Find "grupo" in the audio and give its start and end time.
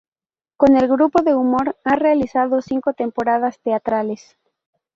0.87-1.21